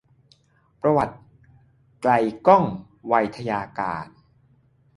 [0.81, 1.15] ประวัติ
[2.01, 2.13] ไกล
[2.47, 2.63] ก้อง
[3.07, 4.07] ไวทยการ